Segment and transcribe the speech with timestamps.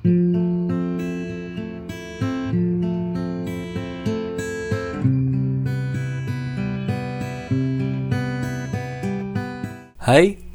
[0.00, 0.08] Hai,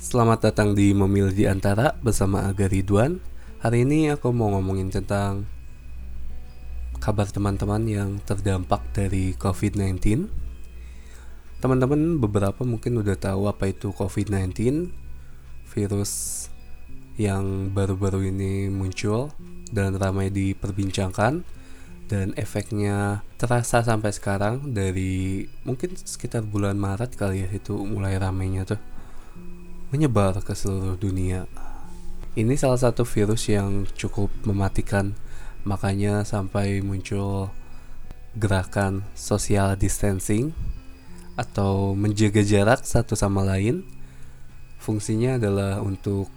[0.01, 3.21] selamat datang di Memilih di Antara bersama Aga Ridwan.
[3.61, 5.46] Hari ini aku mau ngomongin tentang
[6.97, 10.25] kabar teman-teman yang terdampak dari COVID-19.
[11.62, 14.89] Teman-teman beberapa mungkin udah tahu apa itu COVID-19,
[15.69, 16.49] virus
[17.16, 19.31] yang baru-baru ini muncul
[19.71, 21.47] dan ramai diperbincangkan
[22.05, 28.67] dan efeknya terasa sampai sekarang dari mungkin sekitar bulan Maret kali ya itu mulai ramainya
[28.67, 28.77] tuh
[29.89, 31.49] menyebar ke seluruh dunia.
[32.35, 35.15] Ini salah satu virus yang cukup mematikan,
[35.63, 37.47] makanya sampai muncul
[38.35, 40.51] gerakan social distancing
[41.39, 43.87] atau menjaga jarak satu sama lain.
[44.84, 46.27] Fungsinya adalah untuk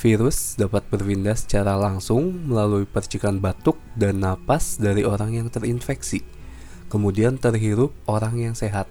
[0.00, 6.24] virus dapat berpindah secara langsung melalui percikan batuk dan napas dari orang yang terinfeksi,
[6.88, 8.88] kemudian terhirup orang yang sehat.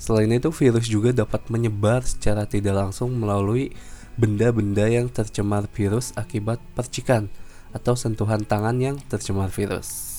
[0.00, 3.76] Selain itu, virus juga dapat menyebar secara tidak langsung melalui
[4.16, 7.28] benda-benda yang tercemar virus akibat percikan
[7.76, 10.16] atau sentuhan tangan yang tercemar virus.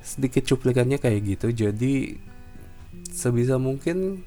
[0.00, 2.16] Sedikit cuplikannya kayak gitu, jadi
[3.12, 4.24] sebisa mungkin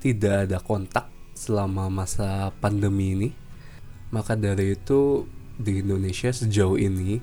[0.00, 3.30] tidak ada kontak selama masa pandemi ini.
[4.10, 5.28] Maka dari itu
[5.60, 7.20] di Indonesia sejauh ini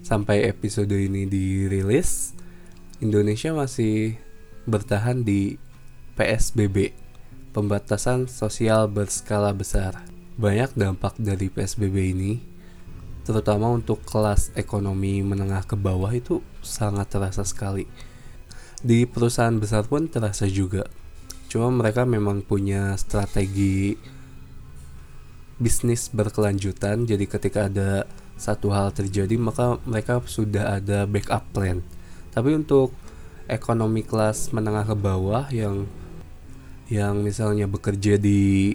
[0.00, 2.32] sampai episode ini dirilis
[3.04, 4.16] Indonesia masih
[4.64, 5.60] bertahan di
[6.14, 6.94] PSBB
[7.50, 10.06] pembatasan sosial berskala besar.
[10.38, 12.32] Banyak dampak dari PSBB ini
[13.26, 17.90] terutama untuk kelas ekonomi menengah ke bawah itu sangat terasa sekali.
[18.78, 20.86] Di perusahaan besar pun terasa juga.
[21.50, 23.98] Cuma mereka memang punya strategi
[25.58, 31.82] bisnis berkelanjutan jadi ketika ada satu hal terjadi maka mereka sudah ada backup plan.
[32.34, 32.90] Tapi untuk
[33.46, 35.86] ekonomi kelas menengah ke bawah yang
[36.92, 38.74] yang misalnya bekerja di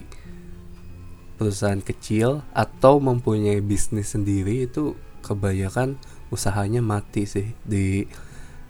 [1.40, 5.96] perusahaan kecil atau mempunyai bisnis sendiri itu kebanyakan
[6.28, 8.04] usahanya mati sih di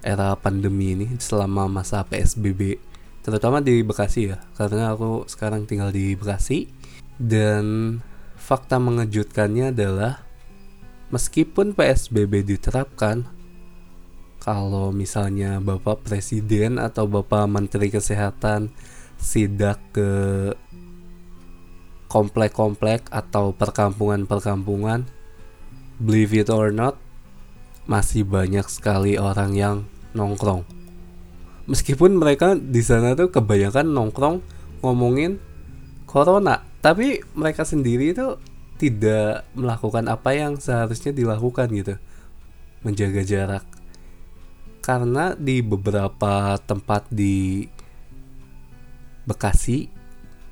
[0.01, 2.81] era pandemi ini selama masa PSBB
[3.21, 4.39] terutama di Bekasi ya.
[4.57, 6.69] Karena aku sekarang tinggal di Bekasi
[7.21, 7.99] dan
[8.41, 10.25] fakta mengejutkannya adalah
[11.13, 13.29] meskipun PSBB diterapkan
[14.41, 18.73] kalau misalnya Bapak Presiden atau Bapak Menteri Kesehatan
[19.21, 20.11] sidak ke
[22.11, 25.07] komplek-komplek atau perkampungan-perkampungan
[26.01, 26.99] believe it or not
[27.85, 29.77] masih banyak sekali orang yang
[30.17, 30.67] nongkrong.
[31.71, 34.43] Meskipun mereka di sana tuh kebanyakan nongkrong
[34.83, 35.39] ngomongin
[36.09, 38.41] corona, tapi mereka sendiri itu
[38.81, 41.95] tidak melakukan apa yang seharusnya dilakukan gitu.
[42.83, 43.65] Menjaga jarak.
[44.81, 47.69] Karena di beberapa tempat di
[49.25, 49.91] Bekasi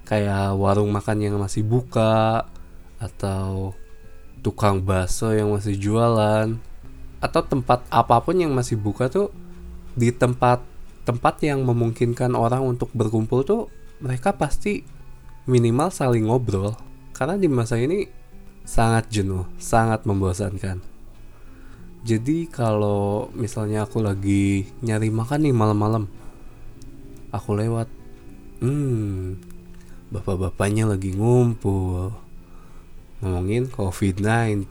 [0.08, 2.48] kayak warung makan yang masih buka
[2.98, 3.76] atau
[4.40, 6.56] tukang bakso yang masih jualan
[7.18, 9.34] atau tempat apa pun yang masih buka tuh
[9.98, 10.62] di tempat
[11.02, 13.62] tempat yang memungkinkan orang untuk berkumpul tuh
[13.98, 14.86] mereka pasti
[15.48, 16.76] minimal saling ngobrol
[17.16, 18.06] karena di masa ini
[18.68, 20.84] sangat jenuh, sangat membosankan.
[22.06, 26.04] Jadi kalau misalnya aku lagi nyari makan nih malam-malam,
[27.34, 27.90] aku lewat,
[28.60, 29.38] hmm,
[30.14, 32.14] bapak-bapaknya lagi ngumpul
[33.18, 34.64] ngomongin COVID-19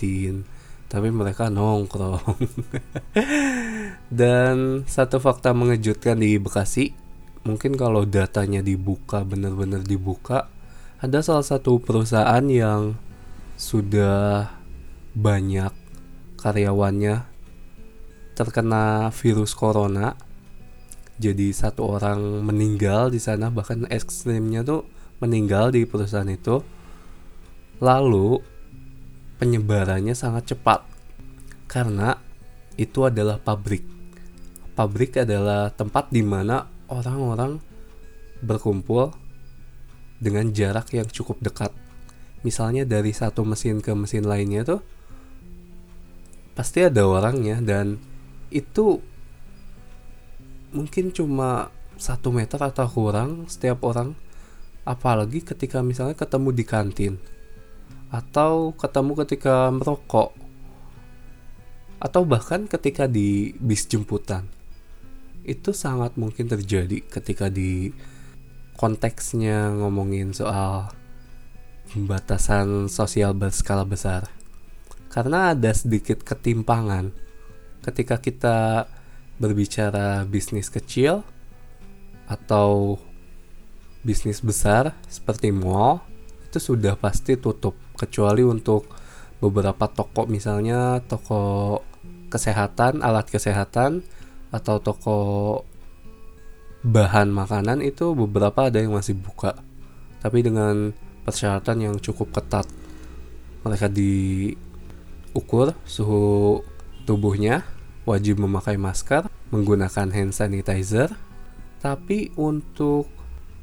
[0.87, 2.39] tapi mereka nongkrong.
[4.19, 6.95] Dan satu fakta mengejutkan di Bekasi,
[7.43, 10.47] mungkin kalau datanya dibuka benar-benar dibuka,
[11.03, 12.95] ada salah satu perusahaan yang
[13.59, 14.47] sudah
[15.11, 15.75] banyak
[16.39, 17.27] karyawannya
[18.37, 20.15] terkena virus corona.
[21.17, 24.85] Jadi satu orang meninggal di sana bahkan ekstrimnya tuh
[25.17, 26.61] meninggal di perusahaan itu.
[27.81, 28.37] Lalu
[29.41, 30.85] penyebarannya sangat cepat
[31.65, 32.17] karena
[32.77, 33.81] itu adalah pabrik.
[34.77, 37.57] Pabrik adalah tempat di mana orang-orang
[38.45, 39.09] berkumpul
[40.21, 41.73] dengan jarak yang cukup dekat.
[42.45, 44.81] Misalnya dari satu mesin ke mesin lainnya tuh
[46.53, 47.97] pasti ada orangnya dan
[48.49, 49.01] itu
[50.71, 54.13] mungkin cuma satu meter atau kurang setiap orang.
[54.87, 57.13] Apalagi ketika misalnya ketemu di kantin.
[58.07, 60.31] Atau ketemu ketika merokok.
[61.99, 64.47] Atau bahkan ketika di bis jemputan.
[65.43, 67.91] Itu sangat mungkin terjadi ketika di
[68.77, 70.93] konteksnya ngomongin soal
[71.91, 74.29] pembatasan sosial berskala besar.
[75.11, 77.11] Karena ada sedikit ketimpangan.
[77.81, 78.87] Ketika kita
[79.37, 81.21] berbicara bisnis kecil
[82.27, 82.97] atau
[84.01, 86.03] bisnis besar seperti mall
[86.47, 88.87] itu sudah pasti tutup kecuali untuk
[89.37, 91.79] beberapa toko misalnya toko
[92.27, 94.03] kesehatan, alat kesehatan
[94.49, 95.17] atau toko
[96.87, 99.59] bahan makanan itu beberapa ada yang masih buka.
[100.23, 100.95] Tapi dengan
[101.27, 102.63] persyaratan yang cukup ketat.
[103.67, 106.63] Mereka diukur suhu
[107.03, 107.67] tubuhnya,
[108.07, 111.11] wajib memakai masker, menggunakan hand sanitizer.
[111.83, 113.11] Tapi untuk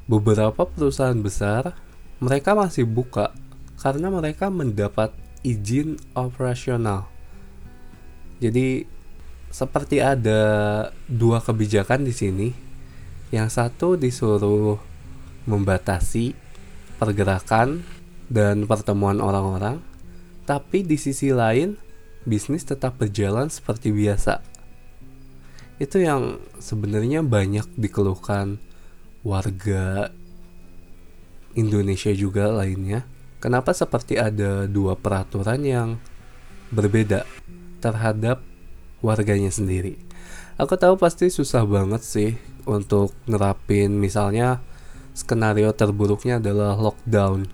[0.05, 1.73] beberapa perusahaan besar
[2.21, 3.33] mereka masih buka
[3.81, 5.11] karena mereka mendapat
[5.41, 7.09] izin operasional.
[8.39, 8.85] Jadi
[9.49, 10.41] seperti ada
[11.09, 12.49] dua kebijakan di sini.
[13.33, 14.79] Yang satu disuruh
[15.49, 16.37] membatasi
[17.01, 17.83] pergerakan
[18.31, 19.81] dan pertemuan orang-orang,
[20.47, 21.75] tapi di sisi lain
[22.25, 24.41] bisnis tetap berjalan seperti biasa.
[25.79, 28.59] Itu yang sebenarnya banyak dikeluhkan
[29.23, 30.09] warga
[31.55, 33.07] Indonesia juga lainnya
[33.45, 35.89] Kenapa seperti ada dua peraturan yang
[36.73, 37.29] berbeda
[37.77, 38.41] terhadap
[39.05, 40.01] warganya sendiri?
[40.57, 42.31] Aku tahu pasti susah banget sih
[42.65, 44.65] untuk nerapin misalnya
[45.13, 47.45] skenario terburuknya adalah lockdown.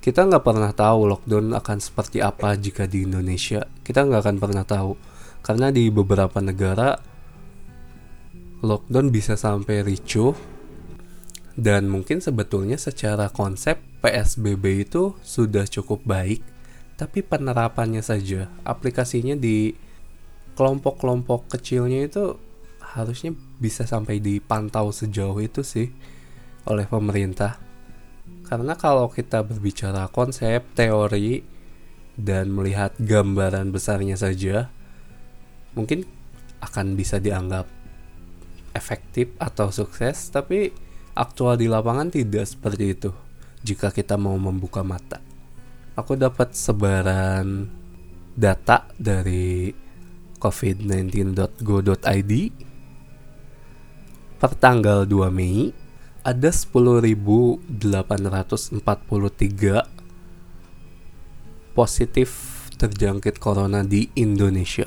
[0.00, 3.68] Kita nggak pernah tahu lockdown akan seperti apa jika di Indonesia.
[3.84, 4.96] Kita nggak akan pernah tahu
[5.44, 6.96] karena di beberapa negara
[8.64, 10.32] lockdown bisa sampai ricuh
[11.60, 16.40] dan mungkin sebetulnya secara konsep PSBB itu sudah cukup baik,
[16.96, 19.76] tapi penerapannya saja, aplikasinya di
[20.56, 22.40] kelompok-kelompok kecilnya itu
[22.80, 25.92] harusnya bisa sampai dipantau sejauh itu sih
[26.64, 27.69] oleh pemerintah.
[28.50, 31.38] Karena kalau kita berbicara konsep, teori,
[32.18, 34.66] dan melihat gambaran besarnya saja,
[35.78, 36.02] mungkin
[36.58, 37.70] akan bisa dianggap
[38.74, 40.74] efektif atau sukses, tapi
[41.14, 43.14] aktual di lapangan tidak seperti itu
[43.62, 45.22] jika kita mau membuka mata.
[45.94, 47.70] Aku dapat sebaran
[48.34, 49.70] data dari
[50.42, 52.32] covid19.go.id
[54.40, 55.70] per tanggal 2 Mei
[56.20, 57.64] ada 10.843
[61.72, 62.28] positif
[62.76, 64.84] terjangkit corona di Indonesia.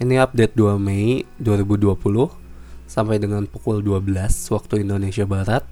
[0.00, 5.64] Ini update 2 Mei 2020 sampai dengan pukul 12 waktu Indonesia Barat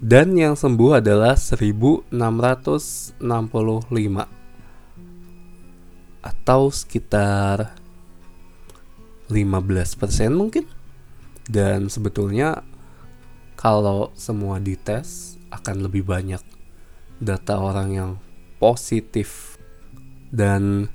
[0.00, 3.20] dan yang sembuh adalah 1665
[6.20, 7.76] atau sekitar
[9.28, 10.64] 15% mungkin
[11.48, 12.64] dan sebetulnya
[13.60, 16.40] kalau semua dites akan lebih banyak
[17.20, 18.10] data orang yang
[18.56, 19.60] positif.
[20.32, 20.88] Dan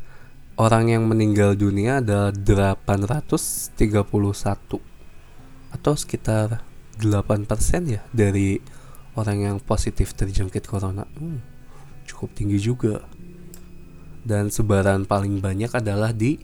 [0.58, 4.82] orang yang meninggal dunia ada 831
[5.78, 6.66] atau sekitar
[6.98, 7.46] 8%
[7.86, 8.58] ya dari
[9.14, 11.06] orang yang positif terjangkit corona.
[11.22, 11.46] Hmm,
[12.10, 13.06] cukup tinggi juga.
[14.26, 16.42] Dan sebaran paling banyak adalah di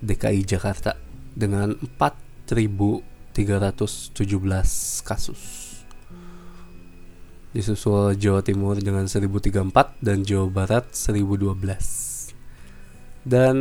[0.00, 0.96] DKI Jakarta
[1.36, 1.76] dengan
[3.34, 5.70] 4.317 kasus
[7.50, 13.56] disusul Jawa Timur dengan 1034 dan Jawa Barat 1012 dan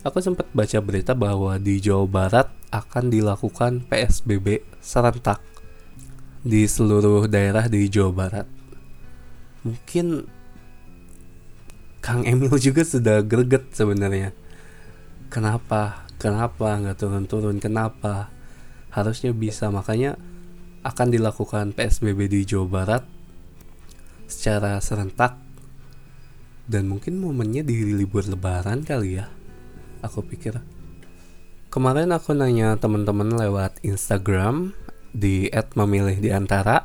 [0.00, 5.44] aku sempat baca berita bahwa di Jawa Barat akan dilakukan PSBB serentak
[6.40, 8.48] di seluruh daerah di Jawa Barat.
[9.60, 10.24] Mungkin
[12.00, 14.32] Kang Emil juga sudah greget sebenarnya.
[15.28, 16.08] Kenapa?
[16.20, 17.56] Kenapa nggak turun-turun?
[17.56, 18.28] Kenapa?
[18.92, 19.72] Harusnya bisa.
[19.72, 20.20] Makanya
[20.84, 23.02] akan dilakukan PSBB di Jawa Barat
[24.28, 25.40] secara serentak
[26.68, 29.32] dan mungkin momennya di libur lebaran kali ya.
[30.04, 30.60] Aku pikir.
[31.72, 34.76] Kemarin aku nanya teman-teman lewat Instagram
[35.16, 36.84] di memilih di antara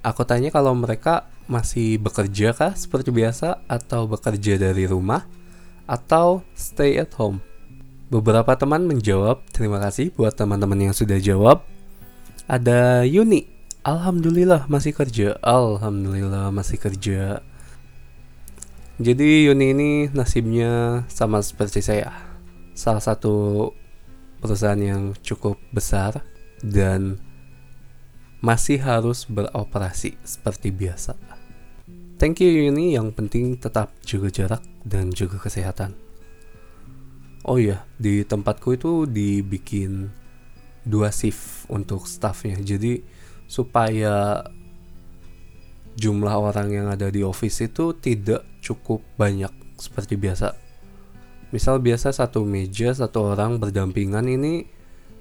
[0.00, 5.28] aku tanya kalau mereka masih bekerja kah seperti biasa atau bekerja dari rumah
[5.84, 7.49] atau stay at home.
[8.10, 11.62] Beberapa teman menjawab, terima kasih buat teman-teman yang sudah jawab.
[12.50, 13.46] Ada Yuni,
[13.86, 17.38] Alhamdulillah masih kerja, Alhamdulillah masih kerja.
[18.98, 22.10] Jadi Yuni ini nasibnya sama seperti saya.
[22.74, 23.70] Salah satu
[24.42, 26.26] perusahaan yang cukup besar
[26.66, 27.22] dan
[28.42, 31.14] masih harus beroperasi seperti biasa.
[32.18, 36.09] Thank you ini yang penting tetap jaga jarak dan jaga kesehatan.
[37.40, 40.12] Oh iya, di tempatku itu dibikin
[40.84, 42.60] dua shift untuk staffnya.
[42.60, 43.00] Jadi
[43.48, 44.44] supaya
[45.96, 50.52] jumlah orang yang ada di office itu tidak cukup banyak seperti biasa.
[51.50, 54.70] Misal biasa satu meja satu orang berdampingan ini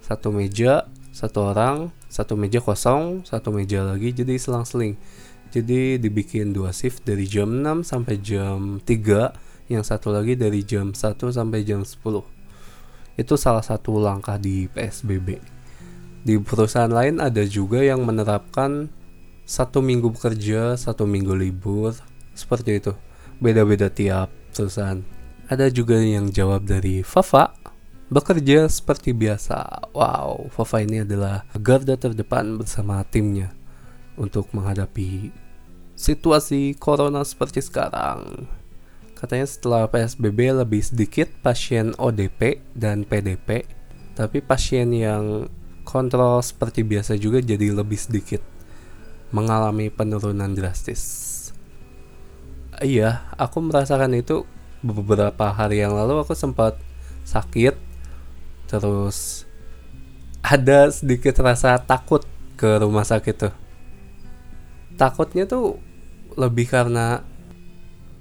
[0.04, 5.00] satu meja satu orang satu meja kosong satu meja lagi jadi selang-seling.
[5.50, 10.92] Jadi dibikin dua shift dari jam 6 sampai jam 3 yang satu lagi dari jam
[10.92, 12.26] 1 sampai jam 10.
[13.16, 15.38] Itu salah satu langkah di PSBB.
[16.26, 18.90] Di perusahaan lain ada juga yang menerapkan
[19.46, 21.96] satu minggu bekerja, satu minggu libur,
[22.34, 22.94] seperti itu.
[23.40, 25.00] Beda-beda tiap perusahaan.
[25.50, 27.54] Ada juga yang jawab dari Fafa,
[28.10, 29.90] bekerja seperti biasa.
[29.94, 33.54] Wow, Fafa ini adalah garda terdepan bersama timnya
[34.20, 35.32] untuk menghadapi
[35.96, 38.48] situasi corona seperti sekarang.
[39.20, 43.68] Katanya setelah PSBB lebih sedikit pasien ODP dan PDP,
[44.16, 45.52] tapi pasien yang
[45.84, 48.40] kontrol seperti biasa juga jadi lebih sedikit
[49.36, 51.36] mengalami penurunan drastis.
[52.80, 54.48] Iya, aku merasakan itu
[54.80, 56.80] beberapa hari yang lalu aku sempat
[57.28, 57.76] sakit
[58.72, 59.44] terus
[60.40, 62.24] ada sedikit rasa takut
[62.56, 63.54] ke rumah sakit tuh.
[64.96, 65.76] Takutnya tuh
[66.40, 67.28] lebih karena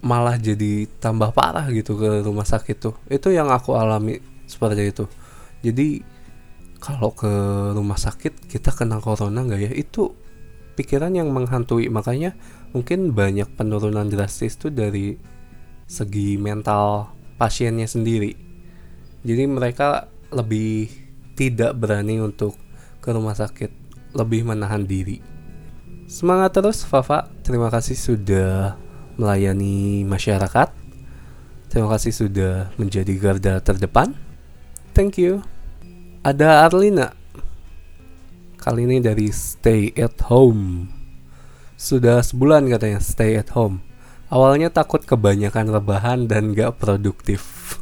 [0.05, 2.95] malah jadi tambah parah gitu ke rumah sakit tuh.
[3.11, 5.05] Itu yang aku alami seperti itu.
[5.62, 6.02] Jadi
[6.78, 7.31] kalau ke
[7.75, 9.73] rumah sakit kita kena corona nggak ya?
[9.75, 10.14] Itu
[10.78, 12.38] pikiran yang menghantui makanya
[12.71, 15.19] mungkin banyak penurunan drastis itu dari
[15.90, 18.31] segi mental pasiennya sendiri
[19.26, 20.87] jadi mereka lebih
[21.35, 22.55] tidak berani untuk
[23.02, 23.75] ke rumah sakit
[24.14, 25.19] lebih menahan diri
[26.07, 28.78] semangat terus Fafa terima kasih sudah
[29.19, 30.71] melayani masyarakat
[31.69, 34.15] terima kasih sudah menjadi garda terdepan
[34.97, 35.43] thank you
[36.25, 37.19] ada Arlina
[38.59, 40.91] Kali ini dari stay at home.
[41.79, 43.81] Sudah sebulan katanya stay at home.
[44.29, 47.79] Awalnya takut kebanyakan rebahan dan gak produktif.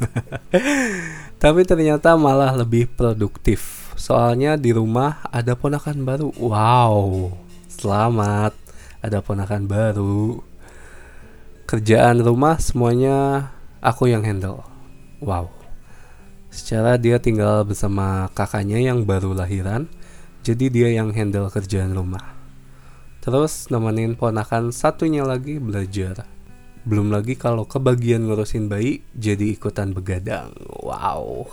[1.42, 3.90] Tapi ternyata malah lebih produktif.
[3.96, 6.28] Soalnya di rumah ada ponakan baru.
[6.38, 7.32] Wow,
[7.72, 8.52] selamat.
[9.00, 10.44] Ada ponakan baru.
[11.66, 13.50] Kerjaan rumah semuanya
[13.82, 14.62] aku yang handle.
[15.18, 15.50] Wow.
[16.46, 19.90] Secara dia tinggal bersama kakaknya yang baru lahiran
[20.46, 22.22] jadi dia yang handle kerjaan rumah.
[23.18, 26.30] Terus nemenin ponakan satunya lagi belajar.
[26.86, 30.54] Belum lagi kalau kebagian ngurusin bayi jadi ikutan begadang.
[30.70, 31.50] Wow.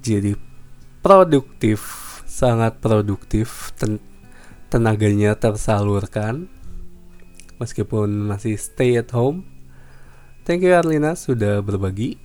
[0.00, 0.40] Jadi
[1.04, 1.84] produktif,
[2.24, 3.76] sangat produktif.
[3.76, 4.00] Ten
[4.72, 6.48] tenaganya tersalurkan
[7.64, 9.48] meskipun masih stay at home.
[10.44, 12.20] Thank you Arlina sudah berbagi.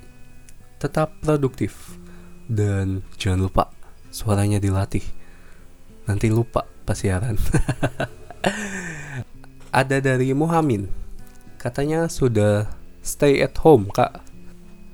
[0.84, 1.96] Tetap produktif.
[2.52, 3.64] Dan jangan lupa
[4.12, 5.04] suaranya dilatih.
[6.04, 7.40] Nanti lupa pas siaran.
[9.80, 10.92] Ada dari Muhammad.
[11.56, 12.68] Katanya sudah
[13.00, 14.20] stay at home kak.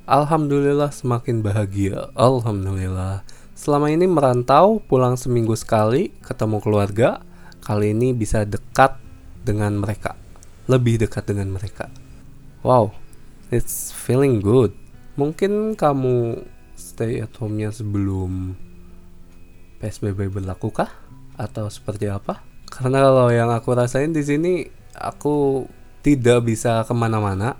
[0.06, 2.14] Alhamdulillah semakin bahagia.
[2.14, 3.26] Alhamdulillah.
[3.58, 7.26] Selama ini merantau pulang seminggu sekali ketemu keluarga.
[7.66, 9.02] Kali ini bisa dekat
[9.42, 10.25] dengan mereka
[10.66, 11.90] Lebih dekat dengan mereka
[12.66, 12.98] Wow,
[13.54, 14.74] it's feeling good
[15.16, 16.44] Mungkin kamu
[16.76, 18.58] stay at home-nya sebelum
[19.80, 21.06] PSBB berlaku kah?
[21.36, 22.42] atau seperti apa?
[22.68, 24.54] Karena kalau yang aku rasain di sini
[24.96, 25.68] aku
[26.02, 27.60] tidak bisa ke mana-mana,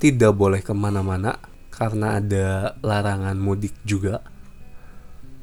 [0.00, 1.36] tidak boleh ke mana-mana
[1.72, 4.24] karena ada larangan mudik juga.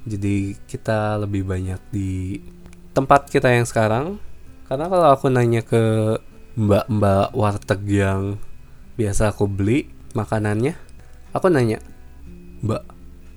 [0.06, 2.42] Jadi kita lebih banyak di
[2.98, 4.18] tempat kita yang sekarang.
[4.66, 6.16] Karena kalau aku nanya ke
[6.56, 8.38] mbak-mbak warteg yang
[9.00, 10.76] biasa aku beli makanannya,
[11.32, 11.80] aku nanya,
[12.62, 12.84] Mbak,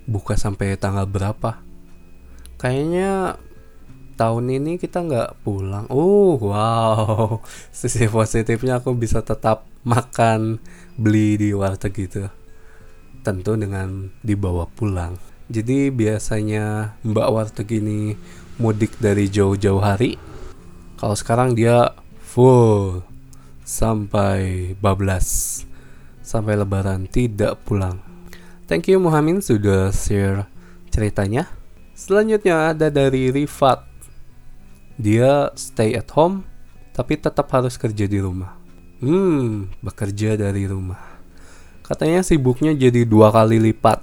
[0.04, 1.62] buka sampai tanggal berapa?
[2.60, 3.40] Kayaknya
[4.20, 5.88] tahun ini kita nggak pulang.
[5.88, 7.40] Oh wow,
[7.74, 10.60] sisi positifnya aku bisa tetap makan
[11.00, 12.28] beli di warteg gitu.
[13.24, 15.16] Tentu dengan dibawa pulang.
[15.48, 18.16] Jadi biasanya Mbak warteg ini
[18.60, 20.16] mudik dari jauh-jauh hari.
[21.00, 21.92] Kalau sekarang dia
[22.34, 23.06] full
[23.62, 25.62] sampai bablas
[26.18, 28.02] sampai lebaran tidak pulang.
[28.66, 30.50] Thank you Muhammad sudah share
[30.90, 31.46] ceritanya.
[31.94, 33.86] Selanjutnya ada dari Rifat
[34.98, 36.42] dia stay at home
[36.90, 38.58] tapi tetap harus kerja di rumah.
[38.98, 40.98] Hmm, bekerja dari rumah.
[41.86, 44.02] Katanya sibuknya jadi dua kali lipat.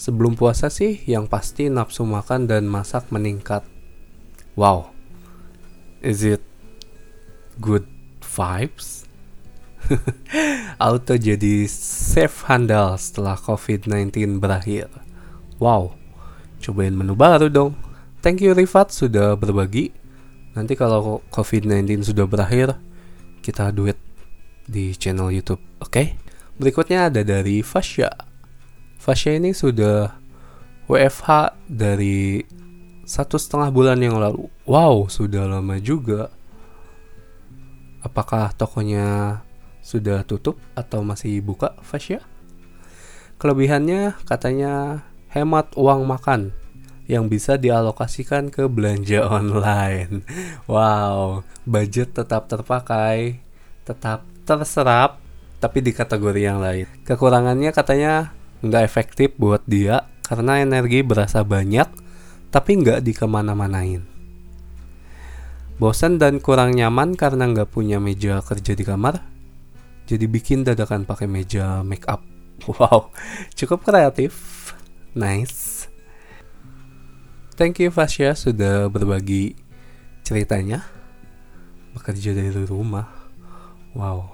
[0.00, 3.60] Sebelum puasa sih yang pasti nafsu makan dan masak meningkat.
[4.56, 4.94] Wow.
[6.00, 6.47] Is it
[7.60, 7.84] good
[8.22, 9.04] vibes?
[10.82, 14.90] Auto jadi safe handal setelah COVID-19 berakhir.
[15.58, 15.96] Wow,
[16.62, 17.74] cobain menu baru dong.
[18.18, 19.94] Thank you Rifat sudah berbagi.
[20.58, 22.74] Nanti kalau COVID-19 sudah berakhir,
[23.40, 23.96] kita duet
[24.66, 25.62] di channel YouTube.
[25.78, 25.90] Oke?
[25.90, 26.06] Okay?
[26.58, 28.10] Berikutnya ada dari Fasya.
[28.98, 30.18] Fasya ini sudah
[30.90, 32.42] WFH dari
[33.06, 34.50] satu setengah bulan yang lalu.
[34.66, 36.34] Wow, sudah lama juga.
[38.08, 39.40] Apakah tokonya
[39.84, 42.24] sudah tutup atau masih buka, Fasya?
[43.36, 46.56] Kelebihannya katanya hemat uang makan
[47.04, 50.24] yang bisa dialokasikan ke belanja online.
[50.64, 53.44] Wow, budget tetap terpakai,
[53.84, 55.20] tetap terserap,
[55.60, 56.88] tapi di kategori yang lain.
[57.04, 58.32] Kekurangannya katanya
[58.64, 61.88] nggak efektif buat dia karena energi berasa banyak,
[62.48, 64.17] tapi nggak dikemana-manain.
[65.78, 69.22] Bosan dan kurang nyaman karena nggak punya meja kerja di kamar,
[70.10, 72.22] jadi bikin dadakan pakai meja make up.
[72.66, 73.14] Wow,
[73.54, 74.34] cukup kreatif.
[75.14, 75.86] Nice.
[77.54, 79.54] Thank you Fasya sudah berbagi
[80.26, 80.82] ceritanya.
[81.94, 83.06] Bekerja dari rumah.
[83.94, 84.26] Wow,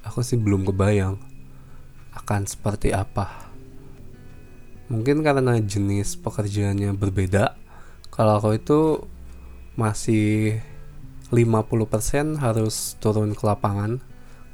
[0.00, 1.20] aku sih belum kebayang
[2.16, 3.52] akan seperti apa.
[4.88, 7.60] Mungkin karena jenis pekerjaannya berbeda.
[8.08, 8.80] Kalau aku itu
[9.76, 10.64] masih
[11.30, 13.98] 50% harus turun ke lapangan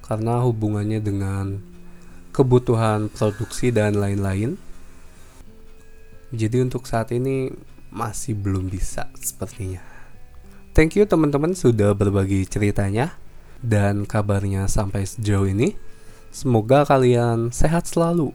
[0.05, 1.61] karena hubungannya dengan
[2.33, 4.57] kebutuhan produksi dan lain-lain.
[6.33, 7.53] Jadi untuk saat ini
[7.93, 9.85] masih belum bisa sepertinya.
[10.73, 13.13] Thank you teman-teman sudah berbagi ceritanya
[13.61, 15.77] dan kabarnya sampai sejauh ini.
[16.33, 18.33] Semoga kalian sehat selalu.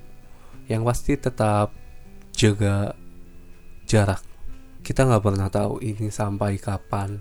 [0.70, 1.74] Yang pasti tetap
[2.38, 2.94] jaga
[3.90, 4.22] jarak.
[4.86, 7.18] Kita nggak pernah tahu ini sampai kapan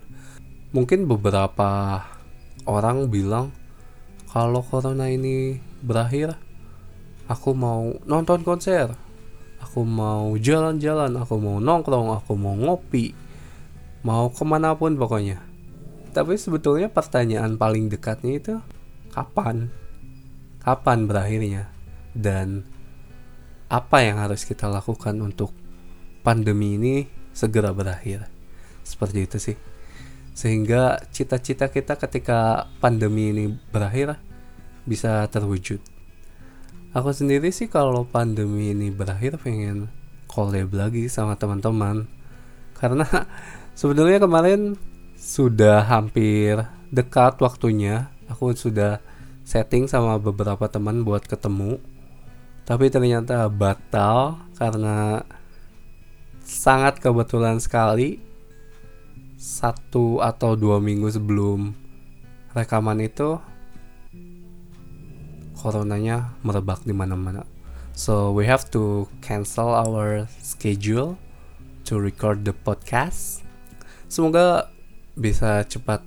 [0.74, 2.02] mungkin beberapa
[2.66, 3.54] orang bilang
[4.30, 6.34] kalau corona ini berakhir
[7.30, 8.94] aku mau nonton konser.
[9.56, 13.16] Aku mau jalan-jalan aku mau nongkrong aku mau ngopi
[14.06, 15.42] mau ke mana pun pokoknya.
[16.14, 18.54] Tapi sebetulnya pertanyaan paling dekatnya itu
[19.10, 19.68] kapan?
[20.62, 21.68] Kapan berakhirnya?
[22.14, 22.62] Dan
[23.66, 25.50] apa yang harus kita lakukan untuk
[26.22, 26.94] pandemi ini
[27.34, 28.30] segera berakhir?
[28.86, 29.75] Seperti itu sih
[30.36, 34.20] sehingga cita-cita kita ketika pandemi ini berakhir
[34.84, 35.80] bisa terwujud.
[36.92, 39.88] Aku sendiri sih kalau pandemi ini berakhir pengen
[40.28, 42.04] collab lagi sama teman-teman.
[42.76, 43.08] Karena
[43.80, 44.76] sebenarnya kemarin
[45.16, 46.60] sudah hampir
[46.92, 48.12] dekat waktunya.
[48.28, 49.00] Aku sudah
[49.40, 51.80] setting sama beberapa teman buat ketemu.
[52.68, 55.24] Tapi ternyata batal karena
[56.44, 58.25] sangat kebetulan sekali
[59.36, 61.76] satu atau dua minggu sebelum
[62.56, 63.36] rekaman itu
[65.56, 67.44] coronanya merebak di mana-mana.
[67.96, 71.16] So we have to cancel our schedule
[71.88, 73.40] to record the podcast.
[74.12, 74.68] Semoga
[75.16, 76.04] bisa cepat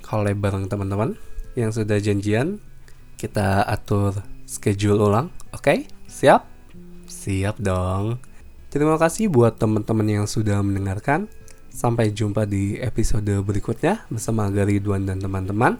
[0.00, 1.16] collab bareng teman-teman
[1.56, 2.60] yang sudah janjian.
[3.16, 4.12] Kita atur
[4.44, 5.64] schedule ulang, oke?
[5.64, 5.78] Okay?
[6.08, 6.44] Siap?
[7.08, 8.20] Siap dong.
[8.68, 11.28] Terima kasih buat teman-teman yang sudah mendengarkan.
[11.76, 15.76] Sampai jumpa di episode berikutnya bersama Garidwan dan teman-teman.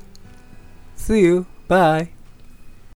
[0.93, 1.49] See you.
[1.73, 2.16] Bye.